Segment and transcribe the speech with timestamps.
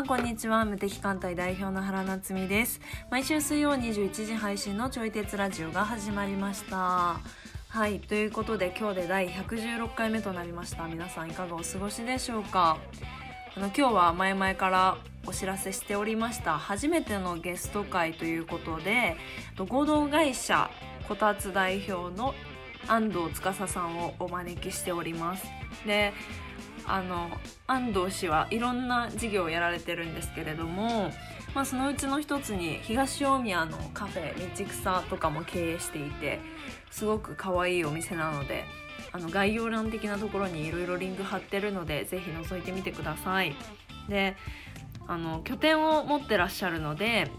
[0.00, 0.64] さんこんにちは。
[0.64, 2.80] 無敵艦隊代表の原夏実です。
[3.10, 7.20] 毎週水曜21時配信のちょい鉄ラジオが始まりました。
[7.68, 10.88] はいということで今日で第116回目となりました。
[10.88, 12.78] 皆さんいかがお過ごしでしょうか？
[13.54, 16.56] あの今日は前々からお知らせしておりました。
[16.58, 19.18] 初めてのゲスト会ということで
[19.58, 20.70] 合同会社
[21.08, 22.34] こたつ代表の
[22.88, 25.44] 安藤司さんをお招きしております。
[25.86, 26.14] で
[26.86, 27.30] あの
[27.66, 31.10] 安藤氏はいろんな事業をやられてるんですけれども、
[31.54, 36.40] まあ、そのうちの一つに東大宮のカフェ道草とかも経営していて
[36.90, 38.64] すごく可愛いお店なので
[39.12, 43.54] あの概要欄的なところにいろいろリンク貼ってるのでぜひ覗いてみてください。
[44.08, 44.36] で
[45.06, 47.30] あの拠点を持ってらっしゃるので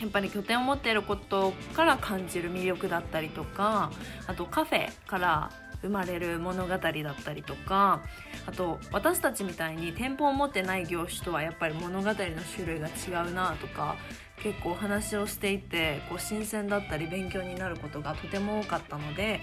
[0.00, 3.92] やっぱり拠点を持っていることから感じる魅力だったりとか
[4.26, 5.50] あとカフェから
[5.84, 8.02] 生まれる物語だったりとか
[8.46, 13.96] あと私たちみたいに店舗を持ってない業種とはやっぱり物語の種類が違うなとか
[14.42, 19.40] 結構お話をしていてこう新鮮だったり勉強になることがとても多かったので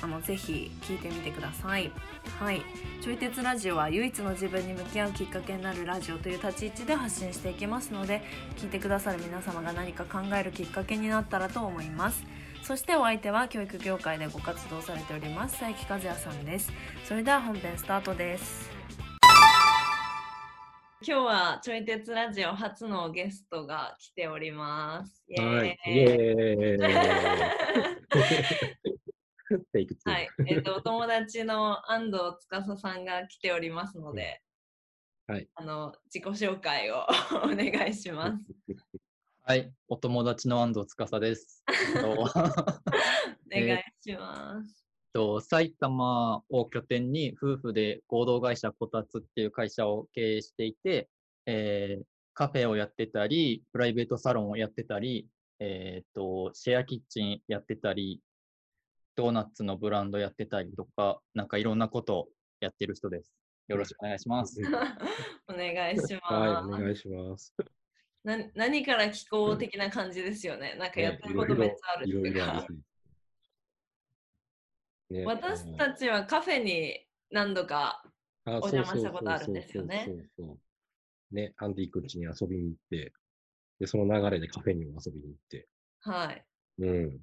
[0.00, 1.92] あのぜひ聞いてみてください。
[2.40, 2.62] はい、
[3.00, 8.22] ちょい鉄ラジオは唯一の自分に向き合うきっかけになるラジオという立ち位置で発信していきますので
[8.56, 12.24] 聞いてくださる皆様が何か考えるきっかけになったらと思います。
[12.62, 16.72] そしてお相手は教育業界でご活動されております佐伯和也さんです。
[17.04, 18.70] それでは本編スタートです。
[21.04, 25.24] 今日はちょい鉄ラジオ初のゲストが来ております。
[25.36, 26.82] はい、イエーイ。
[30.04, 34.40] はい、えっ、ー、と、お友達の安藤司さんが来ておりますので、
[35.26, 37.06] はい、あの自己紹介を
[37.44, 38.44] お願いします。
[39.44, 41.64] はい、お友達の安藤司です。
[42.06, 42.26] お
[43.50, 44.86] 願いします。
[45.12, 51.08] と埼玉を拠点に夫婦で合同会社こたつっていう会社を経営していて、
[51.46, 52.04] えー、
[52.34, 55.28] カフェをやってたり、プライベートサロンをやってたり、
[55.58, 58.20] えーと、シェアキッチンやってたり、
[59.16, 62.28] ドーナツのブランドやってたりとか、なんかいろんなことを
[62.60, 63.34] やってる人です。
[63.66, 64.60] よろしくお願いします。
[65.48, 66.32] お願いします。
[66.32, 67.52] はい、お願いします。
[68.24, 70.76] な何から気候的な感じですよね。
[70.78, 72.66] なんかやってることめっちゃあるっていうか。
[75.10, 78.02] ね、私たちはカフェに何度か
[78.46, 80.08] お邪魔したことあるんですよね。
[81.30, 83.12] ね、アンディ君家に遊びに行って、
[83.78, 85.68] で、その流れでカフェにも遊びに行って。
[86.00, 86.44] はい。
[86.78, 87.20] うん。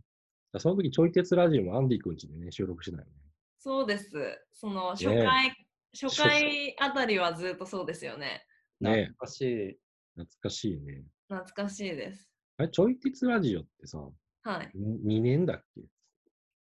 [0.58, 3.20] その時、ちょい鉄ラジオもアンディ君家でね、収録してないよね。
[3.60, 4.12] そうです。
[4.52, 5.68] その初回、ね、
[6.00, 8.46] 初回あたりはずっとそうですよね。
[8.80, 9.10] ね。
[9.14, 9.80] 懐かしい。
[10.16, 11.04] 懐かしいね。
[11.28, 12.30] 懐かしいです。
[12.58, 14.00] あれ、ちょい鉄ラジオってさ、
[14.44, 14.72] はい。
[14.76, 15.82] 2年だっけ？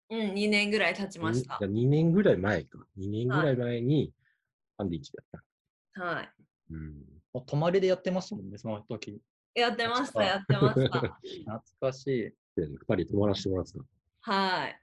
[0.10, 1.58] うん、2年ぐらい経ちました。
[1.62, 2.80] 2年ぐらい前か。
[2.98, 4.14] 2年ぐらい前に、
[4.78, 5.42] アンディチだっ
[5.96, 6.02] た。
[6.02, 6.30] はい。
[6.72, 7.04] うん。
[7.46, 9.20] 泊まりでやってましたもんね、その時。
[9.54, 11.00] やってました、やってました。
[11.00, 12.34] 懐かしい。
[12.56, 13.80] 二人泊まらせてもらってた。
[14.32, 14.82] はい。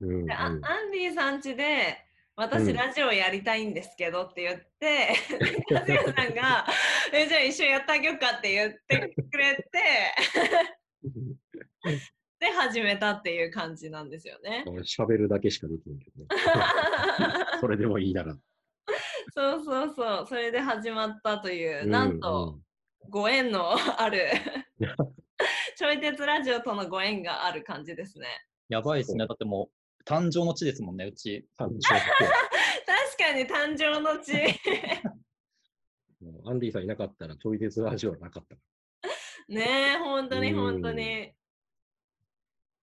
[0.00, 0.60] うん、うん、アン
[0.92, 2.03] ディさんちで、
[2.36, 5.14] 私、ラジオやりたいんですけどって言って、
[5.70, 6.66] 和、う、也、さんが
[7.12, 9.64] え、じゃあ一緒にやってあげようかって言ってくれて
[12.40, 14.64] で、始めたっていう感じなんですよね。
[14.82, 16.28] 喋るだけしかできないけどね。
[17.60, 18.36] それでもいいなら。
[19.32, 22.58] そうそうそう、それで始まったという、うん、なんと、
[23.08, 24.28] ご縁のある
[25.76, 28.26] ちょい鉄ラジオとのご縁がある感じですね。
[28.68, 29.26] やばいですね。
[29.26, 29.73] だってもう
[30.06, 31.48] 誕生の地ですもんね、うち。
[31.56, 34.34] 確かに誕生の地。
[36.46, 38.56] アンディさんいなかったら、ちょい鉄ラジオはなかった。
[39.48, 41.34] ねえ、本当に本当に。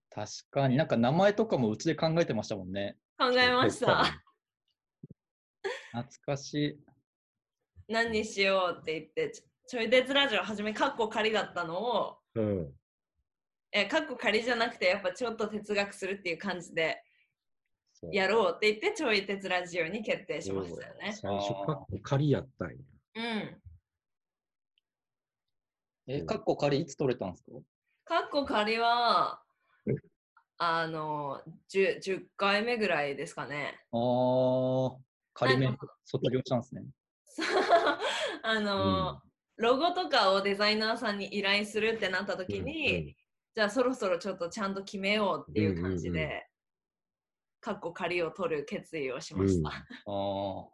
[0.09, 2.97] 確かになんか名前とかもうちで考えてましたもんね。
[3.17, 4.03] 考えました。
[5.93, 6.79] 懐かしい。
[7.87, 9.31] 何にしようって言って、
[9.67, 12.73] ちょい鉄ラジオはじめ、カッコ仮だったのを、うん、
[13.71, 17.03] え、カッコ仮じゃなくて、やっぱちょっと哲学するっていう感じで、
[18.11, 21.13] やろうって言って、ちょい鉄ラジオに決定しましたよね。
[21.13, 22.75] 最初、カッコ仮やったんや。
[23.15, 23.61] うん。
[26.07, 27.51] え、カッコ仮いつ取れたんですか？
[28.05, 29.41] カッコ仮は、
[30.57, 31.41] あの
[31.73, 33.79] 10、10回目ぐらいですかね。
[33.91, 34.97] ああ、
[35.33, 36.83] 仮面卒業したんですね。
[38.43, 39.15] あの、う
[39.61, 43.15] ん、ロゴとかをデザイナーさんに依頼するってなった時に、うんうん、
[43.55, 46.47] じゃあそろそろちょっとちゃんと決めようっていう感じで、
[47.61, 49.69] かっこ仮を取る決意をしました。
[50.07, 50.69] うん、ああ。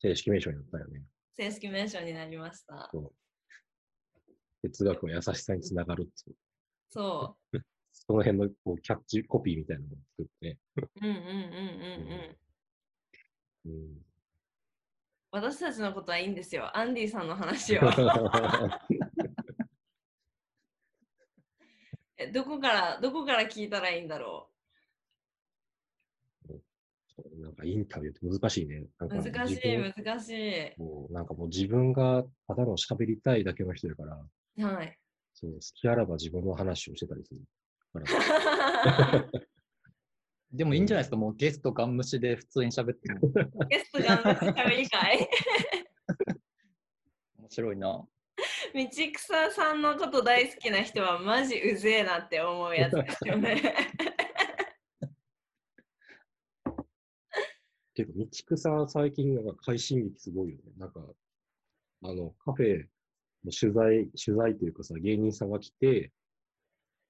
[0.00, 1.02] 正式名称になったよね。
[1.36, 2.90] 正式名称になりました。
[4.62, 6.12] 哲学は優しさにつながるって
[6.88, 7.58] そう。
[7.92, 10.58] その辺のこうキャッチコピーみたいなのを作って。
[10.76, 11.22] うんうんうんう
[13.68, 13.72] んうん。
[13.72, 14.04] うん、
[15.30, 16.76] 私たちのことはいいんですよ。
[16.76, 17.82] アンディさんの話を。
[22.16, 24.53] えどこから、どこから聞いたらいいんだろ
[27.40, 28.86] なんかインタビューって難しいね。
[28.98, 29.22] なんう。
[29.22, 30.80] か難しい、難しい。
[30.80, 34.04] もうなんかもう自分がただの喋りたいだけの人だか
[34.56, 34.98] ら、はい。
[35.32, 37.40] そう好きあらば自分の話をしてたりする。
[37.94, 39.28] から
[40.52, 43.20] でもいいんじゃないですか、もうゲストガン無視で普通に喋っても
[43.68, 44.22] ゲストが
[44.52, 45.28] 喋り会
[47.38, 47.88] 面白いな。
[48.74, 53.62] 道草さんのこと大好きな人はマジうぜえなって思うやつですよね。
[57.94, 60.72] けど、道草最近なんか快進撃すごいよね。
[60.76, 61.00] なんか、
[62.02, 62.86] あの、カフェ
[63.44, 66.12] の取材、取材というかさ、芸人さんが来て、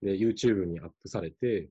[0.02, 1.70] で、YouTube にアップされて、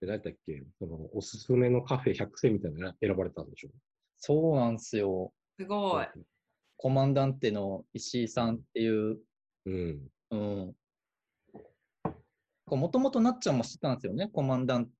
[0.00, 3.70] で、何だっけ、その、おすすめのカフェ100選みたいなのが選ばれたんでしょ？
[4.18, 5.32] そうなんですよ。
[5.58, 6.06] すごい。
[6.76, 9.18] コマンダンテの石井さんっていう、
[9.66, 10.08] うん。
[10.30, 10.76] うん。
[12.66, 14.90] もともとなっちゃんも知ってたんですよね、コマンダン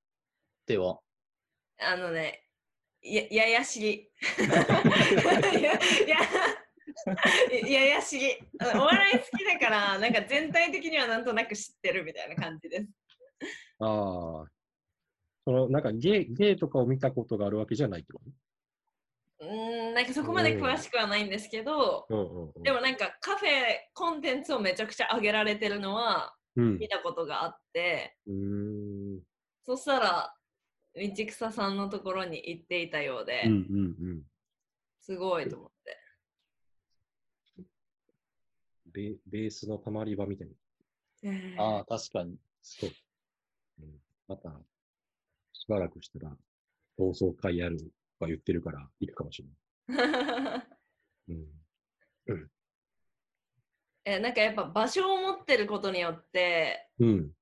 [0.67, 1.01] テは。
[1.79, 2.44] あのね、
[3.05, 4.11] やややしり。
[6.09, 6.19] や
[7.51, 8.39] やややしり。
[8.75, 12.89] お笑い好きだから、なんか全体的にはなんとなく知ってるみたいな感じです。
[13.81, 14.51] ああ。
[15.45, 18.21] その、なんかゲイ、ゲイとかを見たことがあるわけじゃないってこ
[19.41, 22.63] うーん、なんかそこまで詳しくはないんですけど、とうんうんうん。
[22.63, 23.51] でもなんかカフェ
[23.93, 26.79] コンテンツをめちゃくちゃ上げられてるのはうん。
[26.79, 29.21] 見たことがあって、うーん。
[29.67, 30.35] そしたら
[30.95, 34.23] 道草さんのところに行っていたようで、うんうんうん。
[35.01, 35.99] すごいと思って。
[38.87, 40.49] ベベースのたまり場みたい
[41.57, 41.63] な。
[41.63, 42.39] ああ、確かに。
[42.63, 42.91] そう。
[43.81, 44.51] うん、また、
[45.53, 46.37] しばらくしたら、
[46.97, 47.85] 同窓会やると
[48.21, 49.49] か言ってるから、行くかもしれ
[49.97, 50.67] ない。
[51.29, 52.51] うん。
[54.07, 57.33] えなんかやっぱ場所を持ってることによってうん。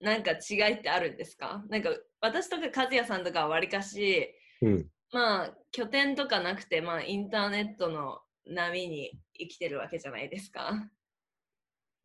[0.00, 1.62] なんか違いってあるんですか？
[1.68, 4.88] なんか私とか和也さんとかはわりかしうん。
[5.12, 10.88] まあ拠点とかなくてまあインターネットの波に生きてるわけじゃないですか。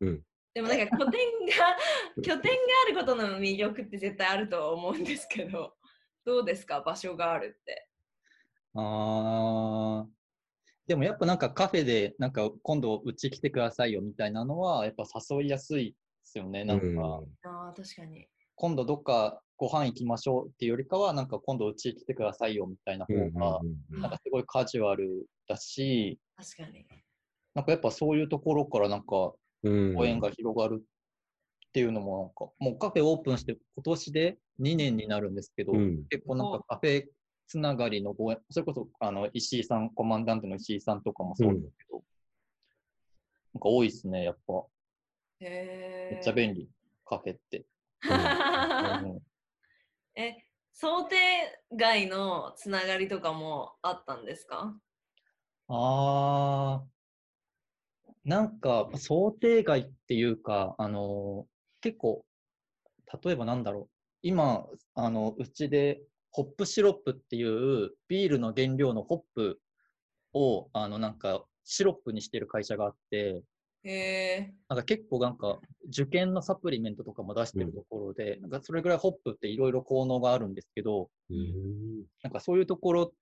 [0.00, 0.22] うん。
[0.54, 1.76] でもなんか拠点が
[2.22, 5.74] 拠点があることの魅力って絶対あるとは思うんですけど
[6.24, 6.80] どうですか？
[6.80, 7.88] 場所があるって。
[8.74, 10.08] ああ。
[10.86, 16.64] でもやっぱなんかカフェで、なんか今度うち来てくださいよみたいなのは、やっぱ誘いやすいですよね。
[16.64, 18.28] なんか、ああ確かに。
[18.54, 23.32] 今度どっかご飯行きましょうっていうよりかは、なんか今度うち来てくださいよみたいな方うん。
[23.34, 26.86] が、うんなんかすごいカジュアルだし、確かに。
[27.54, 29.32] なんかやっぱそういうところからなんか
[29.62, 29.94] うん。
[29.94, 36.04] ご縁が広がるっていうのもなんか、もうカフェオープンして今年で2年になるんですけど、うん。
[36.10, 37.04] 結構なんかカフェ
[37.46, 42.02] つながりのご縁、それこそあの石井さん、コマンダントの石井さんとかもそうですけど、
[43.54, 44.64] なんか多いですね、やっぱ。
[45.40, 46.68] へめっちゃ便利、
[47.04, 47.64] カフェって。
[48.02, 49.22] うん
[50.16, 50.36] え
[50.72, 51.16] 想定
[51.74, 54.74] 外のつながりとかもあったんですか？
[55.68, 61.46] あー、なんか想定外っていうか、あの
[61.80, 62.24] 結構、
[63.24, 63.88] 例えばなんだろう、
[64.22, 69.60] 今、あのうちでホップシロップっていうビールの原料のホップ
[70.32, 73.42] をあのなんかシロップにしてる会社があって、
[73.86, 82.04] へえなんか結構なんか受験のサプリメントとかも出してるところで、なんかそれぐらいホップっていろいろ効能があるんですけど、うん。
[82.22, 83.12] なんかそういうところ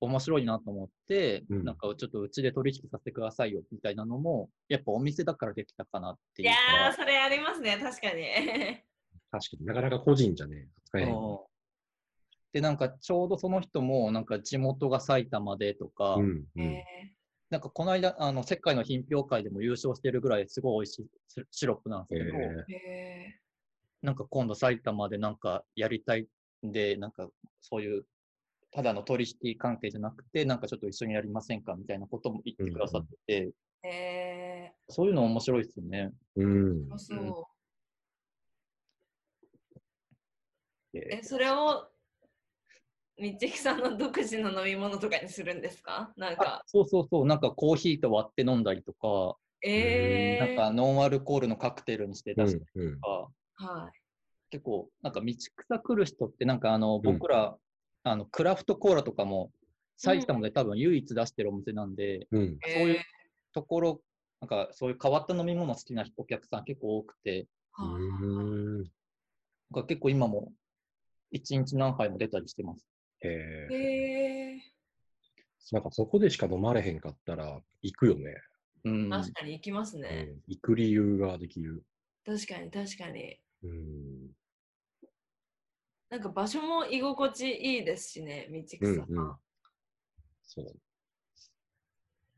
[0.00, 6.82] 面白いなと思って、うんなんかちょっとうちで取引させてくださいよみたいなのも、やっぱお店だからできたかなっていいうか。
[6.82, 8.24] やーそれありますね確かに
[9.30, 11.12] 確かになかなか個人じゃね、扱えない。
[11.12, 11.38] うん
[12.50, 16.46] で、なんかちょうどその人も、なんか地元が埼玉でとか、うん。
[16.56, 16.82] うん。
[17.50, 23.40] へなんかこの間、あの世界の品評会でも優勝してるぐらいすごい美味しいシシロップなんですけど、ええへ
[24.02, 26.28] なんか今度埼玉でなんかやりたい
[26.66, 27.28] んで、なんか
[27.60, 28.04] そういう、
[28.70, 33.50] ただの取引関係じゃなくて、なんかちょっと一緒にやりませんかみたいなことも言ってくださってて、
[33.82, 36.12] えへそういうの面白いですよね。
[36.36, 36.40] え。
[36.40, 36.92] うん。
[36.94, 37.44] えそう
[40.94, 41.88] ええそれを
[43.20, 46.12] みっちきさんの独自の飲み物とかにするんですか？
[46.16, 53.08] なんあかそうそうそう、なんかコーヒーと割って飲んだりとか、えー、なんかノンアルコールのカクテルにしてうん出したりうんとか、
[53.56, 53.90] は
[54.50, 57.56] 結構、なんか道草来る人って、なんかあの、ん僕ら、
[58.04, 59.50] あの、クラフトコーラとかも、
[59.96, 62.42] 埼玉で多分唯一出してるお店なんで、うん。
[62.52, 63.00] いそういう
[63.52, 64.00] ところ、
[64.40, 68.82] なんかそういう変わった飲み物好きなお客さん結構多くて、はあうん。
[68.84, 68.86] なん
[69.74, 70.52] か結構今も
[71.32, 72.86] 一日何杯も出たりしてます。
[73.20, 73.74] へえ。
[73.74, 74.62] へえ
[75.72, 78.34] なんかそこでしか飲まれへんかったら行くよね。
[78.84, 79.10] うん。
[79.10, 80.08] 確かに行きますうね。
[80.08, 81.84] ん、行く理由ができる。
[82.24, 83.38] 確かに確かに。
[83.64, 84.30] うん。
[86.08, 89.06] なんか場所も居心地いいですしね、道草さん。
[89.08, 89.36] うんうん
[90.42, 90.66] そう。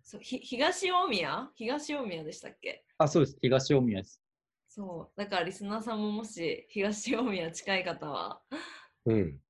[0.02, 1.48] そうひ東大宮？
[1.54, 2.84] 東大宮でしたっけ？
[2.98, 3.38] あ、そうです。
[3.40, 4.20] 東大宮です。
[4.68, 5.20] そう。
[5.20, 8.42] だからリスナーさんももし東大宮近い方は、
[9.04, 9.40] うん。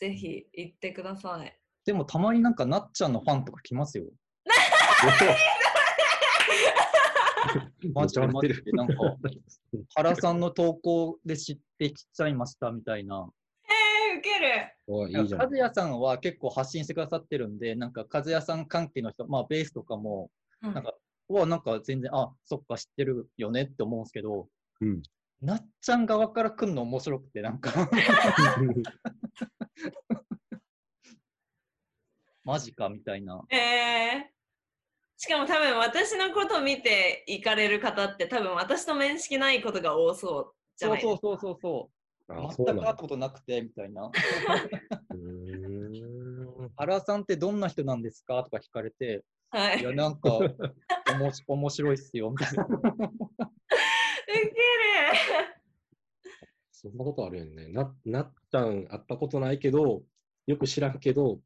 [0.00, 1.56] ぜひ行ってください。
[1.84, 4.04] でもたまになんかなっちゃんのファンとか来ますよ。
[7.94, 8.22] マジで。
[8.72, 8.94] なんか、
[9.94, 13.28] 原さんの投稿で知ってきちゃいましたみたいな。
[13.64, 14.46] えー、ウケる
[14.86, 15.40] おいいじゃん。
[15.40, 20.30] 和也さんは結構発信してくださってるんで、なんか和也さん関係の人、まあベースとかも、
[20.62, 20.92] うんなんか、
[21.28, 24.48] うわ、なんか全然、あ、そっか知ってるよねって思うんですけど、
[24.80, 25.02] うん。
[25.40, 27.72] なっちゃん側から来るの面白くて、なんか、
[32.44, 33.42] マジかみたいな。
[33.50, 34.22] えー、
[35.16, 41.90] しかも多分私のことを見て行かれる方って多分私と面識ないことが多そうじゃそうないそうそうそうそ
[42.28, 42.32] う。
[42.32, 44.06] あそう全く会ったことなくて、みたいな。
[44.06, 46.70] うーん。
[46.76, 48.44] 原さんってどんな人なんですか？
[48.44, 49.80] とか聞かれて、はい。
[49.80, 50.38] いや、ウなんか、
[51.12, 52.68] おもし面白いっすよ、みたいな。
[54.32, 55.60] ケる
[56.80, 57.68] そんなことあるよね。
[57.68, 60.02] ななっちゃん会ったことないけど、
[60.46, 61.40] よく知らんけど、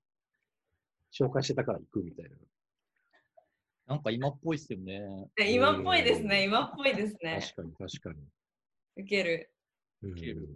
[1.12, 2.36] 紹介してたから行くみたいな。
[3.86, 5.00] なんか今っぽいっすよね。
[5.36, 7.40] ね今っぽいですね、今っぽいですね。
[7.40, 9.02] 確かに確かに。
[9.02, 9.50] ウケる。
[10.02, 10.48] うんける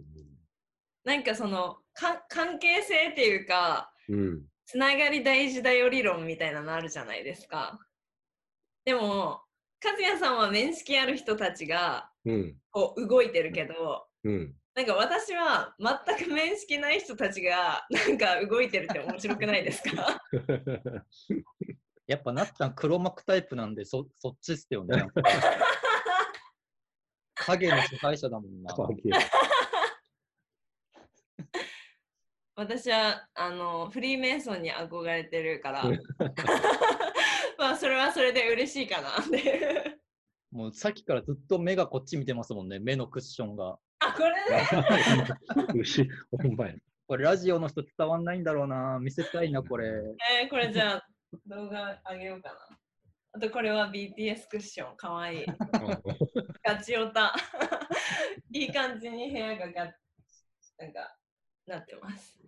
[1.03, 4.45] なんかそのか関係性っていうか、うん。
[4.65, 7.79] つながり大事だよ理論みたいなのあるじゃないですか。
[8.85, 9.41] でも、
[9.83, 12.08] 和也さんは面識ある人たちがうん。
[12.71, 14.55] こう動いてるけど、うん。
[14.75, 20.19] なんか私は全く面識ない人たちがなんか動いてるって面白くないですか？
[22.07, 25.05] やっぱなっちゃん黒幕タイプなんで、そそっちっすよね。
[27.35, 28.75] 影の支配者だもんな。
[32.55, 35.83] 私はあのフリーメイソンに憧れてるから
[37.57, 39.98] まあそれはそれで嬉しいかなって
[40.51, 43.77] もうさっきからずっと目がこっち見てますもんね、目のクッションが。
[43.99, 44.67] あこれね
[45.79, 46.75] 牛、ほんまや。
[47.07, 48.99] これラジオの人伝わんないんだろうな。
[48.99, 49.87] 見せたいな、これ。
[50.41, 51.07] えーこれじゃあ
[51.45, 52.79] 動画あげようかな
[53.33, 55.45] あとこれは BTS クッションかわいい
[56.63, 57.35] ガチオタ
[58.51, 59.95] いい感じに部屋がが
[60.79, 61.17] なんか
[61.67, 62.39] なってます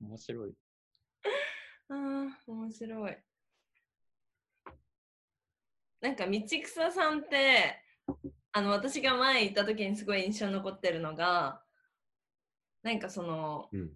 [0.00, 0.54] 面白い。
[1.88, 3.16] うん面白い
[6.06, 7.82] なんか道草さんって
[8.52, 11.60] あの私が前行った時にすごい印象に残ってるのが
[12.84, 13.90] なんかそのうん。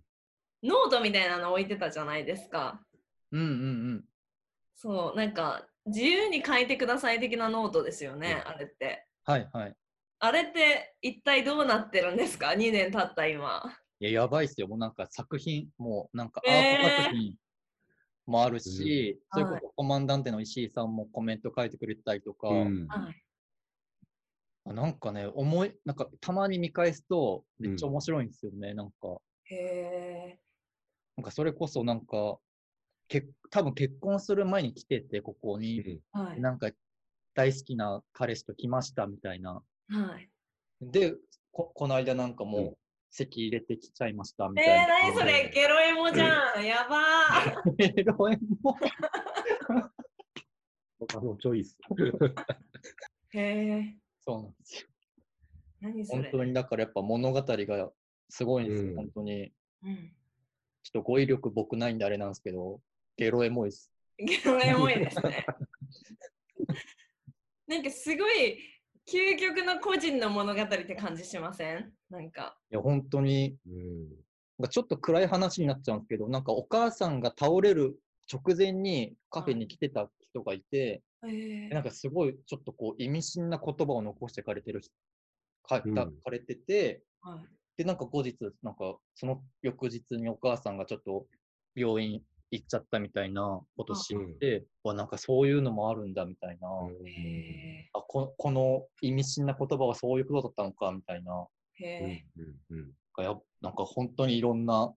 [0.64, 2.80] ノートみたいなの置いてたじゃないですか
[3.30, 3.50] うんうんう
[3.98, 4.04] ん。
[4.74, 9.76] そうなんか自由に書いてください的なノートですよね、うんあれってはいはい。
[10.18, 13.62] あれって一体どうなってるんですか ?2 年経った今。
[14.00, 14.66] いや、やばいっすよ。
[14.66, 17.34] もうなんか作品、もうなんかアえーート作品
[18.26, 22.88] もあるし、うんそれこそコマンダンテの石井さんもコメント書いてくれたりとか、うん。
[24.66, 28.74] なんかね、思い、なんかたまに見返すとめっちゃうん面白いんですよね。
[28.74, 30.40] なんか、へえ。
[31.16, 32.38] なんかそれこそなんか、
[33.08, 36.40] け多分結婚する前に来てて、ここに、はい。
[36.40, 36.70] なんか
[37.34, 39.62] 大好きな彼氏と来ましたみたいな。
[39.88, 40.30] はい。
[40.80, 41.14] で、
[41.52, 42.78] ここの間なんかもう、
[43.10, 44.86] 席入れてきちゃいましたみえー、たいな。
[45.08, 46.64] 何それゲロエモじゃん。
[46.64, 47.74] やばー。
[48.00, 48.76] エロエモ
[51.00, 51.76] 他のチョイス。
[53.34, 53.96] へえ。
[54.20, 54.88] そうなんですよ。
[55.80, 56.22] 何それ。
[56.22, 57.92] 本当にだからやっぱ物語が
[58.28, 59.52] すごいんですよ、うん本当に。
[59.82, 60.12] うん。
[60.82, 62.80] ちょっと語彙力僕ないんであれなんですけど、
[63.16, 63.90] ゲロエモいです。
[64.18, 65.46] ゲロエモいですね。
[67.66, 68.58] なんかすごい
[69.10, 71.92] 究極の個人の物語って感じしません？
[72.10, 72.56] なんか。
[72.70, 74.08] いや、本当に、うん。
[74.58, 77.98] なんかちょっと暗い話になっちゃうんですけど、なんかお母さんが倒れる
[78.32, 84.92] 直前にカフェに来てた人がいて、へえなんかすごいちょっとこう意味深な言葉を残してかれてる人、
[85.64, 87.40] かかれてて、はい。
[87.78, 91.26] で、なんか後日、なんかその翌日にお母さんがちょっと
[91.74, 96.68] 病院行っちゃったみたいなこと知って、わ、なんかそういうのもあるんだみたいな。
[97.92, 102.24] あここの意味深な言葉はそういうことだったのかみたいな、へえ。
[102.36, 102.76] うん。
[102.76, 102.92] うん。
[103.16, 104.94] がやなんか本当にいろんな、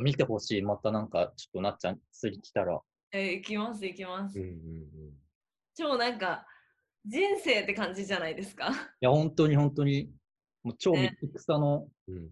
[0.00, 0.62] 見てほしい。
[0.62, 2.80] またなんかちょっとなっちゃん次来たら。
[3.12, 4.38] えー、行きます行きます。
[4.38, 4.46] うん。
[4.46, 5.14] うん。
[5.74, 6.44] 超なんか
[7.06, 8.68] 人生って感じじゃないですか？
[9.00, 10.10] いや、本当に本当に、
[10.64, 12.30] もう超道ね草の、うん。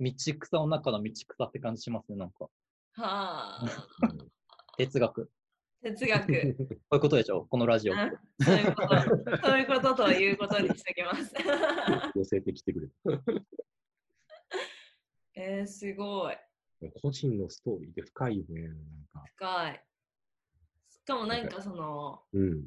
[0.00, 2.48] 道草の中の道草って感じしますね、なんか。
[2.94, 3.66] はあ。
[4.76, 5.30] 哲学。
[5.82, 6.26] 哲学。
[6.28, 6.34] こ
[6.92, 8.06] ういうことでしょこのラジオそう
[8.56, 9.00] いうこと。
[9.46, 11.34] そういうことということにしておきます。
[12.14, 12.88] 寄せてきてくれ
[15.34, 16.34] えー、すごい。
[16.34, 17.00] た。
[17.00, 18.68] 個人のストーリーで深いよね。
[18.68, 18.76] なん
[19.12, 19.24] か。
[19.36, 19.84] 深い。
[20.90, 22.66] しかもなんかその、うん。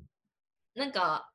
[0.74, 1.32] なんか、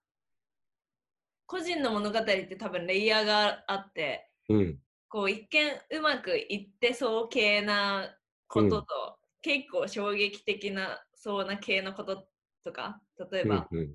[1.47, 4.82] 個人の物語って多分レイヤーがあって、うん。
[5.09, 8.16] こう一見うまくいってそう系な
[8.50, 12.26] ことと、結構衝撃的なそうな系のこと
[12.64, 13.95] とか、例えば、うんうん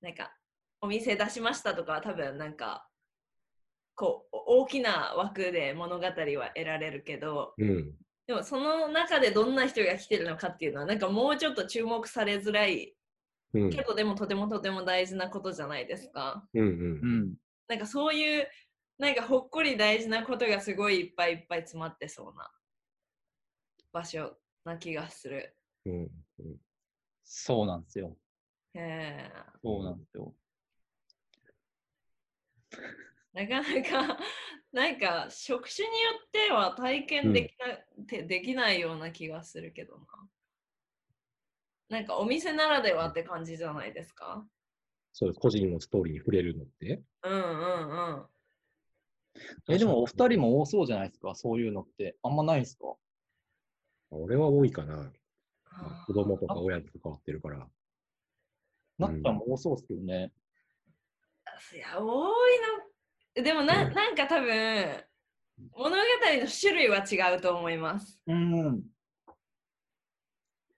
[0.00, 0.32] なんか
[0.80, 2.88] お店出しましたとかは多分なんか
[3.94, 6.12] こうお大きな枠で物語は
[6.54, 7.94] 得られるけどうん。
[8.26, 12.94] でもその中でどんな人が来てるのかっていうのはなんかもうちょっと注目されづらい
[13.52, 13.70] うん。
[13.70, 16.46] けどでもとてもとても大事なことじゃないですか。
[16.54, 16.64] うんう。
[16.64, 17.34] うんん。
[17.68, 18.48] なんかそういう
[18.98, 22.50] なんかほっこり大事なことがすごいいっぱいいっぱい詰まってそうな
[23.92, 25.56] 場所な気がする。
[25.86, 26.10] うん。
[27.24, 28.16] そうなんですよ。
[28.74, 30.34] へーそうなんですよ。
[33.32, 34.18] なかなか、
[34.72, 40.06] なんか職種によっては体験できな,、てできないような気がするけどな。
[41.88, 44.46] なんかお店ならではって感じじゃないですか？
[45.12, 47.02] そう、個人のストーリーに触れるのって？
[47.24, 48.26] うんうんうん。
[49.68, 51.34] え、でもお二人も多そうじゃないですか？
[51.34, 52.16] そういうのって。
[52.22, 52.94] あんまないですか？
[54.10, 54.96] 俺は多いかな。
[54.96, 57.66] まあはあ子供とか親と関わってるから。
[58.98, 60.32] なっちゃんも多そうですけどね。
[61.74, 62.60] いや、多い
[63.36, 63.42] の。
[63.42, 65.04] でもな、うんなんか多分、
[65.72, 68.20] 物語の種類は違うと思います。
[68.26, 68.82] うん。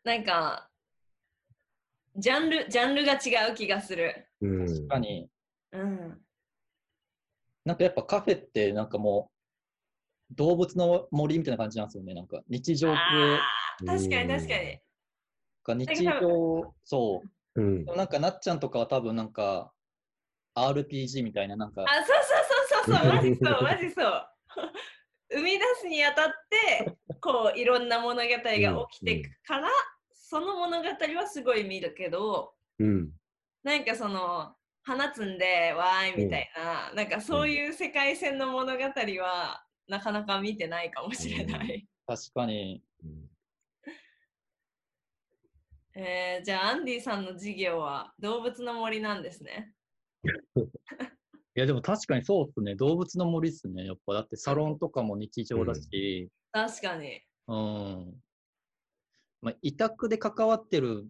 [0.05, 0.69] なんか、
[2.17, 4.29] ジャンル、ジャンルが違う気がする。
[4.41, 4.67] うん。
[4.67, 5.31] 確かに。
[5.73, 6.21] うん。
[7.65, 9.32] なんかやっぱカフェってなんかもう
[10.37, 12.15] 動物の森みたいな感じなんですよね。
[12.15, 12.97] なんか日常系
[13.87, 14.79] 確かに確かに。
[15.65, 17.61] が日常、そう。
[17.61, 17.97] うんでも。
[17.97, 19.73] なんかなっちゃんとかは多分なんか
[20.55, 22.17] RPG みたいななんか、あ、そう
[22.85, 24.29] そうそうそうそう、 マジそう、マジそう。
[25.35, 29.69] 生み出すにあたって、こう、いろんな物語が起きていくから、
[30.13, 33.11] その物語はすごい見るけど、うん。
[33.63, 41.87] なんかその、花摘んでわーいみたいな、なんかそういう世界線の物語は、なかなか見てないかもしれない。
[42.07, 42.83] 確かに。
[43.05, 43.33] うん
[45.95, 49.75] えー、じゃあ、アンディさんの授業は動物の森なんですね。
[51.55, 52.75] いやでも確かにそうっすね。
[52.77, 53.85] 動物の森っすね。
[53.85, 57.21] やっぱだってサロンとかも日常だし、確かに。
[57.47, 58.23] うん。
[59.43, 61.07] まあ、委託で関わってる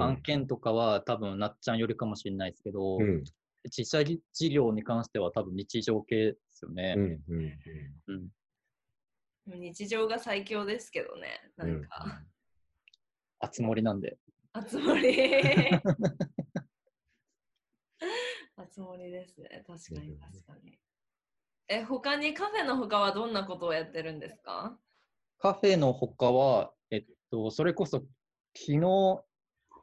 [0.00, 3.24] 案件とかは多分なっちゃんよりかもしれないですけど、うん。
[3.70, 7.00] 実際事業に関しては多分日常系よねう。
[7.00, 7.22] ん。
[7.28, 8.30] うん。
[9.48, 9.60] うん。
[9.60, 11.52] 日常が最強ですけどね。
[11.56, 12.22] なんか。
[13.40, 14.16] あつ森なんで。
[14.52, 15.14] あつ森。
[18.56, 19.64] あつ森ですね。
[19.66, 20.78] 確かに確かに。
[21.68, 24.78] え、他にカフェの他はどんなことをやってるんですか？
[25.38, 27.98] カフェの他は、えっと、それこそ
[28.56, 29.22] 昨日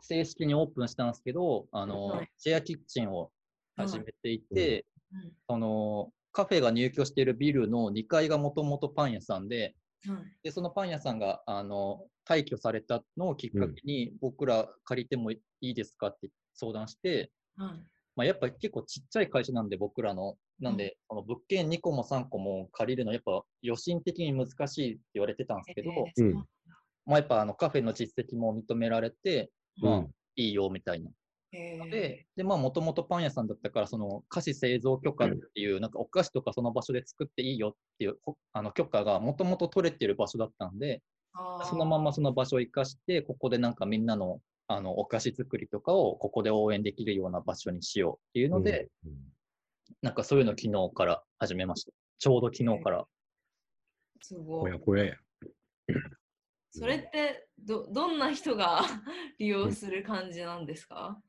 [0.02, 3.32] 正式にオープンしたんですけど、あの、はいチェアキッチンを
[3.76, 9.76] 始めていて、うんそのカフェが入居しているビルの2階がもともとパン屋さんで、
[10.08, 10.18] はい。
[10.44, 17.70] でそのパン屋さんがあの退去されたのをきっかけに、僕ら借りてもいいですかって相談して、はい。
[18.16, 20.36] まあ、やっぱり結構ちっちゃい会社なんで、僕らの。
[20.60, 26.34] なんで、この物件2個も3個も借りるの、やっぱ予診的に難しいって言われてたんですけど、えーうん
[27.06, 31.12] まあ、やっぱあのカフェの実績も認められて、まあうんいいよみたいな。
[31.54, 41.02] えーで、でまあ、もともとパン屋さんだったから、その菓子製造許可っていう、なんかお菓子とかその場所で作っていいよっていうほあの許可がもともと取れてる場所だったんで、
[41.70, 48.88] そのままその場所を生かして、ここでなんかみんなのあのお菓子作りとかをここで応援できるような場所にしようっていうので、
[50.02, 51.92] なんかそういうの昨日から始めました。
[52.20, 53.06] ちょうど昨日から。
[54.22, 54.78] すごいほや。
[54.86, 55.16] ほやや。
[56.74, 58.82] それってどどんな人が
[59.38, 61.22] 利用する感じなんですか？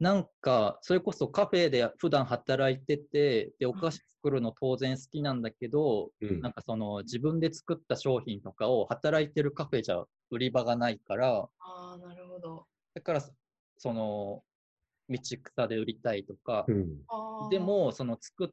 [0.00, 6.40] なんか、それこそカフェで普段働いてて、で、お菓子作るの当然好きなんだけど、うん。
[6.40, 12.66] なんかその自分で作った商品とかを働いてるカフェじゃ売り場がないから、ああ、なるほど。
[12.94, 13.20] だから、
[13.76, 14.44] その、
[15.08, 17.02] 道草で売りたいとか、うん。
[17.50, 18.48] で、も、その作っ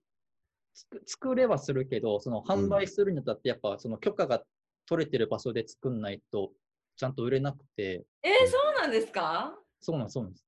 [0.73, 4.43] 作作れはするけど、その販売するにあたって、やっぱその許可が
[4.88, 6.53] 取れてる場所で作んないと、
[6.97, 9.58] ちゃんと売れなくて、えー、そうなんですか？
[9.81, 10.44] そうなんそうなんです。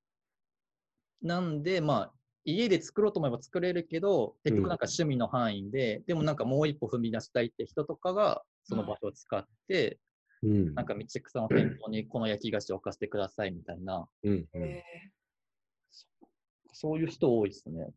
[1.22, 2.14] なんで、まあ、
[2.46, 10.00] 家で作ろうと思えば作れるけど、結局なんか趣味の範囲で、でもなんかもう一歩踏み出したいって人とかが、その場所を使って、
[10.44, 10.76] うん。
[10.76, 14.48] なんか道草の店頭にこの焼き菓子を置かせてくださいみたいな、うん。
[14.54, 14.84] うんえ
[16.80, 17.88] そういう人多いですね。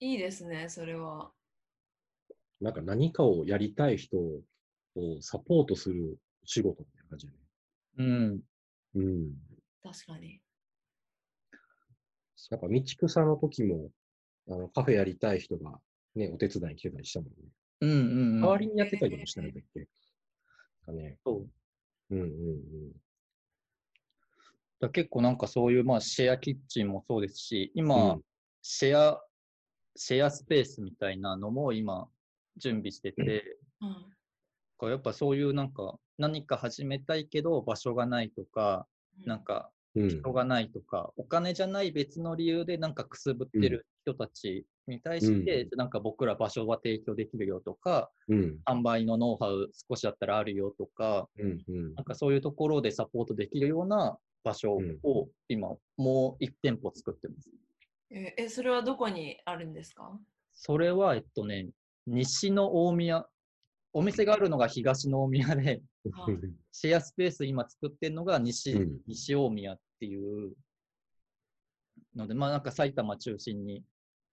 [0.00, 1.32] ーいいですね、それは。
[2.60, 4.42] なんか何かをやりたい人を
[5.20, 7.38] サポートする仕事みたいな感じだね。
[7.96, 8.40] うん。
[8.94, 9.34] うん。
[9.82, 10.40] 確かに。
[12.50, 13.90] なんか道草の時も、
[14.48, 15.78] あのカフェやりたい人が
[16.14, 17.34] ね、お手伝いに来てたりしたもんね。
[17.80, 18.00] うんうん、う
[18.38, 18.40] ん。
[18.40, 19.86] 代わりにやってたりとかしてないんだっけ、
[20.86, 21.18] かね。
[21.24, 21.48] そう
[22.10, 22.92] うんうん
[24.80, 27.80] だ結構なんかそういう、まあ、シェアキッチンもそうですし、うん。
[27.84, 28.22] 今、うん
[28.62, 29.24] シェア、
[29.96, 32.08] シェアスペースみたいなのも今、
[32.56, 33.56] 準備してて、
[34.80, 34.90] うん。
[34.90, 38.86] やっぱそういうなんか、何か始めたいけど場所がないとか、
[39.24, 48.58] なんかうん人がないとか、お金じゃない別の理由でなんかくすぶってる人たちに対して、なんか僕ら場所は提供できるよとか、うん。
[48.64, 51.94] 販売のノウハウ少しだったらあるよとか、うんうん。
[51.94, 57.50] なんかそういうところでサポートできるような場所を今、もう1店舗作ってます。
[58.10, 60.18] えそれはどこにあるんですか？
[60.54, 61.68] それは、えっとね、
[62.06, 63.26] 西の大宮、
[63.92, 65.82] お店があるのが東の大宮で、はい
[66.72, 70.52] シェアスペース今作ってるのが西,、うん西大宮っていう
[72.16, 73.84] ので、まあなんか埼玉中心に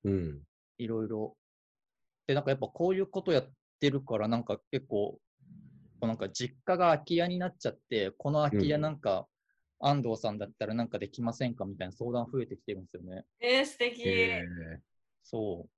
[0.03, 0.41] うん
[0.77, 1.35] いろいろ。
[2.27, 5.19] で、なんかやっぱこういうことやってるから、なんか結構、
[6.01, 9.27] なんか実家が空き家になっちゃって、この空き家なんか、
[9.79, 13.25] 安藤さんだったらなんかできませんかみたいな相談増えてきてるんですよね。
[13.39, 14.03] えー、素敵。
[14.05, 14.43] え
[15.23, 15.69] そう。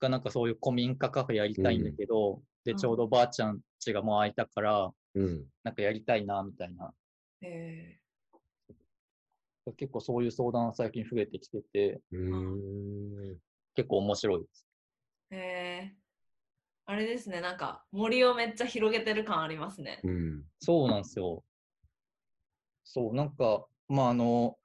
[0.00, 6.92] がなんかそういう古民家カフェやりたいんだけど、で、うんちょうどばあちゃん家がもう空いたから、ーうんなんかやりたいな、みたいな。
[7.42, 7.98] え
[9.76, 13.38] 結構そういう相談最近増えてきてて、うーん
[13.74, 14.66] 結構面白いです。
[15.30, 15.98] ー、えー、
[16.86, 20.00] あれですね、なんか森をめっちゃ広げてる感ありますね。
[20.04, 21.44] うんそうなんですよ。
[22.84, 24.56] そう、なんか、まあ、あの、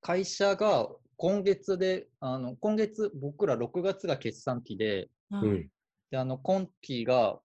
[0.00, 5.68] 会社が今月で、あの、今月、僕ら6月が決算期で、はいうん
[6.10, 7.40] で、あの、今期が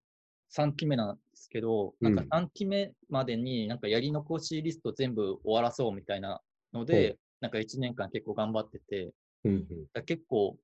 [0.49, 6.41] 3期目なんですけど、なんかうん3期目までになんかやり残しリスト全部終わらそうみたいな
[6.73, 9.13] ので、なんか1年間結構頑張ってて、
[9.45, 10.57] うんだ結構、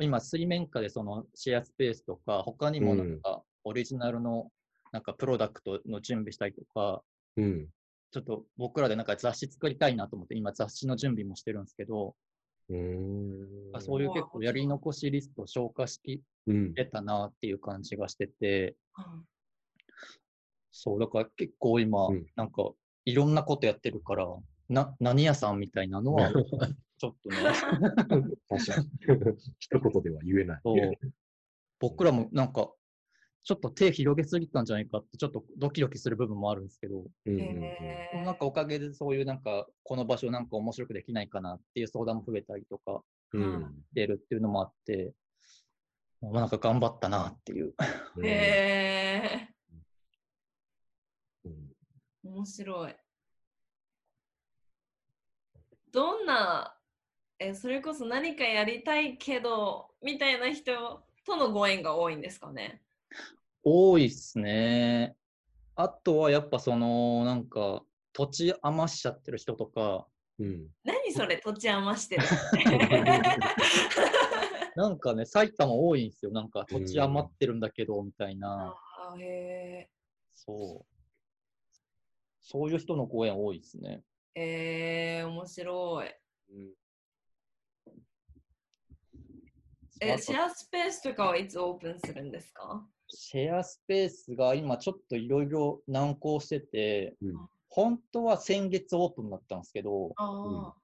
[0.00, 4.50] 今水面下でそのシェアスペースとか、他にもなんかオリジナルの
[4.92, 7.02] なんかプロダクトの準備したりとか、
[7.36, 7.68] うん。
[8.10, 12.14] ちょっと僕らでなんか雑誌作りたいなと思って、今雑誌の準備もしてるんですけど、
[12.68, 13.80] うーん。
[13.80, 16.74] そういう結構やり残しリストを消化しきうん。
[16.74, 19.24] れたなっていう感じがしてて、うん
[20.76, 22.72] そう、だから結構今うん、なんか
[23.04, 24.26] いろんなことやってるから、
[24.68, 26.32] な、何屋さんみたいなのは、
[26.98, 27.36] ちょっとね、
[28.48, 28.88] 確かに。
[29.60, 30.60] 一言では言えない。
[30.64, 30.92] そう。
[31.78, 32.72] 僕らもなんか、
[33.44, 38.24] ちょっと手広げすぎたんじゃないかって、ちょっとドキドキする部分もあるんですけど、うんうんえー。
[38.24, 43.42] なんかおかげでそういうなんか、この場所なんか面白くできないかなっていう相談も増えたりとかうん。
[43.42, 45.12] うん出るっていうのもあって、
[46.20, 47.74] まあなんか頑張ったなっていう。
[48.16, 49.53] うんえ
[52.24, 52.96] 面白い。
[55.92, 56.74] どんな、
[57.38, 62.80] え、それこそ何かやりたいけど、みたいな人とのご縁が多いんですかね？
[63.62, 65.16] 多いっすね。
[65.76, 67.82] あとはやっぱその、なんか、
[68.12, 70.06] 土地余しちゃってる人とか、
[70.38, 71.36] うん何それ？
[71.38, 72.22] 土地余してる
[74.76, 76.30] なんかね、埼玉多いんですよ。
[76.32, 78.74] なんか土地余ってるんだけど、みたいな。
[78.98, 79.88] あーへ
[80.34, 80.93] そう。
[82.46, 84.02] そういう人のご縁多いですね。
[84.36, 86.14] ーえー、面白い。
[86.52, 86.74] うん。
[90.00, 92.86] え、シェアスペースとかはいつオープンするんですか？
[93.08, 97.48] シェアスペースが今ちょっといろいろ難航してて、うん。
[97.70, 100.74] 本当は先月オープンだったんですけど、あ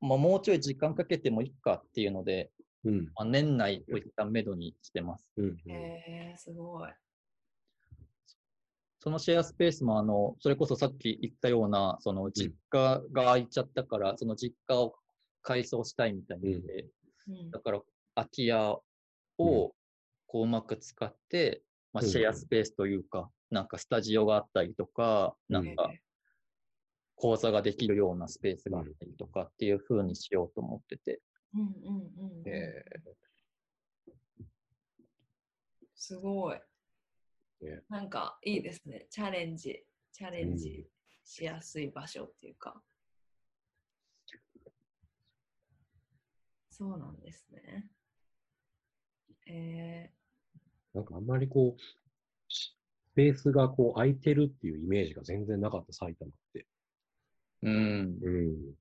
[0.00, 2.52] まあ、もうちょい時間かけてもいいかっていうので、
[2.84, 3.06] うん。
[3.06, 5.26] まあ、年内を一旦めどにしてます。
[5.36, 5.50] うん。
[5.50, 6.90] あ、えー、すごい。
[9.06, 14.96] そのシェアスペースもあの、それこそさっき言ったような、その実家が空いちゃったから、その実家を
[15.42, 16.86] 改装したいみたいなので、
[17.28, 17.50] うん。
[17.52, 17.80] だから
[18.16, 18.82] 空き家を
[19.38, 19.72] こ
[20.34, 25.76] ううまく使って、まあ、うんシェアスペースというか、なんかスタジオがあったりとか、うんなん。
[25.76, 25.88] か
[27.14, 31.20] 講座ができるようなスペースがあったりとかっていう風にしようと思ってて、
[31.54, 32.48] うんうんうんうん。
[32.48, 32.82] え
[35.94, 36.60] すごい。
[37.60, 39.06] ねなんかいいですね。
[39.10, 40.86] チャレンジ、チャレンジ
[41.24, 42.82] しやすい場所っていうか。
[46.70, 47.86] そうなんですね。
[49.46, 50.10] え
[50.92, 52.76] なんかあんまりこう、し
[53.14, 56.66] ペースがこう空いてるっていうイメージが全然なかった、埼玉って。
[57.62, 58.18] うん。
[58.22, 58.74] うん。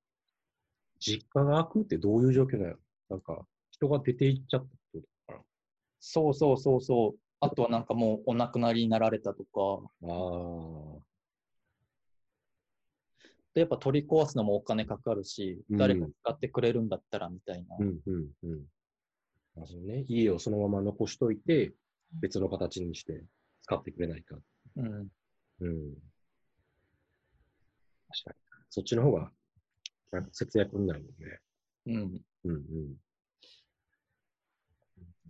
[1.00, 2.76] 実家が空くってどういう状況なの
[3.10, 5.44] なんか、人が出て行っちゃったってことか
[6.00, 7.25] そうそうそうそう。
[7.40, 10.14] あとはなんかもうお亡くなりになられたとか、な。
[10.14, 10.18] あ
[10.98, 11.06] あ。
[13.54, 17.78] でやっぱ取り壊すのもお金かかるし、うん誰か使ってくれるんだったらみたいな。
[17.80, 18.66] うんうんうん。
[19.88, 20.04] ね。
[20.08, 21.74] 家をそのまま残しといて、
[22.12, 23.24] 別の形にして
[23.64, 24.36] 使ってくれないか。
[24.76, 24.86] うん。
[25.62, 25.94] うん。
[28.10, 28.36] 確かに。
[28.70, 29.32] そっちの方が、
[30.12, 31.40] なんか節約になるもんね。
[31.86, 32.22] うん。
[32.44, 32.96] うんうん。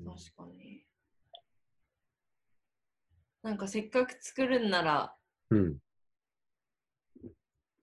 [0.05, 0.84] 確かに。
[3.45, 5.15] なんかせっかく作るんなら、
[5.51, 5.77] うん。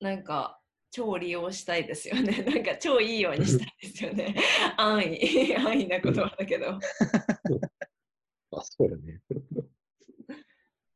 [0.01, 2.43] なんか超利用したいですよね。
[2.43, 4.35] なんか超いいようにしたいですよね。
[4.77, 6.81] 安易、安易な言葉だけど。
[8.51, 9.23] あ、そうだね。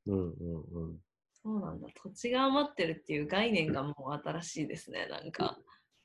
[0.06, 1.00] うんうんうん。
[1.30, 1.86] そうなんだ。
[2.02, 5.06] 土地が余ってるっていう概念がもう新しいですね。
[5.06, 5.56] なんか。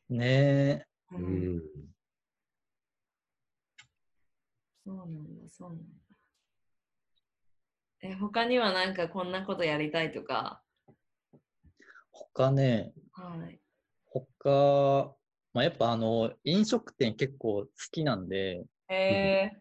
[0.07, 1.61] ねううんん。
[4.85, 6.00] そうなんだ、そうなんだ。
[8.03, 10.63] え、他にはなんかこんなことやりたいとか？
[12.11, 13.59] 他ね、はい。
[14.05, 15.15] 他、
[15.53, 19.51] まあ、やっぱあの、飲食店結構好きなんで、え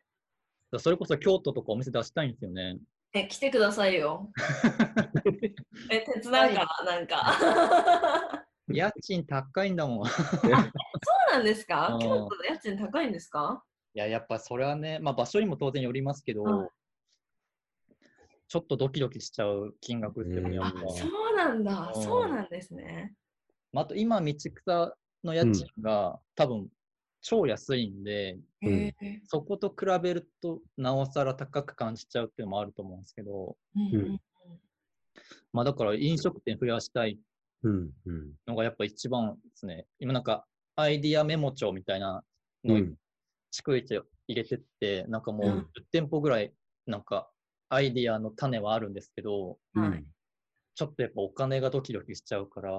[0.78, 2.78] それこそ京都とかお店出したいんですよね。
[3.12, 4.30] ー、え、来てくださいよ。
[5.90, 8.46] え、手伝うかな、なんか。
[8.72, 10.06] 家賃高いんだもん。
[10.06, 10.14] いそ
[10.48, 11.88] うなんですか？
[11.92, 13.64] うん京都で家賃高いんですか？
[13.94, 16.68] や、やっぱそれはね、まあ場所にも当然よりますけど、はい
[18.50, 21.92] ちょっとドキドキしちゃう金額ですよね、うんあやっぱ。、そうなんだ。
[21.94, 23.14] うんそうなんですね。
[23.72, 26.68] まあ、あと今、道草の家賃が、多分
[27.22, 28.38] 超安いんで。
[29.28, 34.20] そこと比べるとなおさら高く感じちゃうっていうのもあると思うんですけど、うんうん
[35.52, 37.18] まあだから飲食店増やしたい
[37.62, 38.32] うんうん。
[38.48, 39.86] のがやっぱ一番ですね。
[40.00, 42.24] 今なんかアイディアメモ帳みたいな
[42.64, 42.94] のをうん
[43.52, 46.52] 逐一入れてって、なんかもううん10店舗ぐらい
[46.86, 47.30] なんか
[47.70, 50.04] アイディアの種はあるんですけど、はい
[50.76, 52.70] ちょっとやっぱお金がドキドキしちゃうから。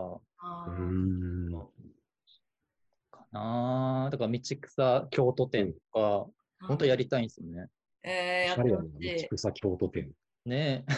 [3.12, 6.26] かなーだから道草京都店とか、
[6.68, 7.68] 本当やりたいんですよね。
[8.02, 9.36] えー、やっおしゃれやな、てほしい道。
[9.36, 10.12] 草京都店。
[10.46, 10.92] ねえ。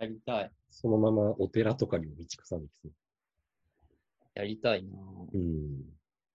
[0.00, 0.50] やりたい。
[0.70, 2.92] そのままお寺とかにも道草に来そう。
[4.36, 5.82] やりたいなぁうん。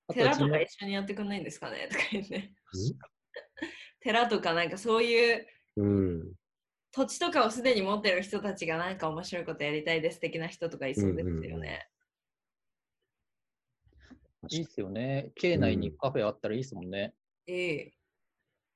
[0.08, 1.88] あと寺とか一緒にやってくんないんですかね？
[1.90, 2.54] とか言って。
[4.04, 6.34] 寺とかなんかそういううん。
[6.92, 11.88] 土地とかをすでに持ってる人たちがなんか面白いことやりたいです的な人とかいそうですよね。
[14.50, 15.32] いいっすよね。
[15.36, 17.14] 境内にカフェあったらいいっすもんね。
[17.48, 17.94] ええ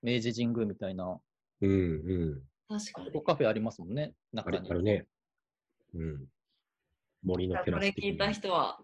[0.01, 1.19] 明治神宮みたいな。
[1.61, 2.41] うんうん。
[2.69, 3.11] 確かに。
[3.11, 4.13] ここカフェありますもんね。
[4.33, 4.61] あ中に。
[4.61, 5.05] れあるね。
[5.93, 6.25] うん。
[7.23, 8.79] 森のテラス的これ聞いたに人は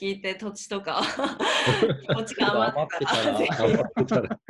[0.00, 1.02] 聞いて土地とか
[2.02, 4.40] 気持ちが余ってたら余ってたらぜ頑張ってたら。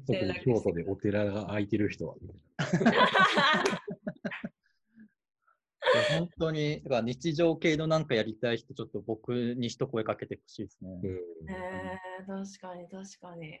[0.00, 2.14] 特に京都でお寺が空いてる人は、
[6.18, 11.00] 本当に、だから日常系のなんかやりたい人、ちょっと僕に一声かけてほしいですね。
[11.02, 13.60] えー、確かに確かに。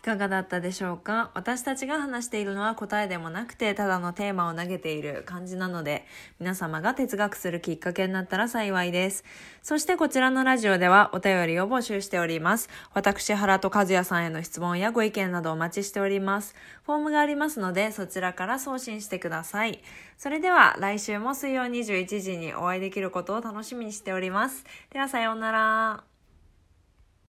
[0.00, 1.30] いかがだったでしょうか？
[1.34, 6.06] 私たちが話しているのは答えでもなくてただのテーマを投げている感じなので
[6.38, 9.24] 皆様が哲学するきっかけになったら幸いです。
[9.62, 12.70] そしてこちらのラジオではお便りを募集しております。
[12.94, 16.54] 私原と和也さんへの質問やご意見などお待ちしております。
[16.86, 19.82] フォームがありますのでそちらから送信してください。
[20.16, 24.64] それでは来週も水曜21時にお会いできることを楽しみにしております。
[24.90, 26.09] ではさようなら。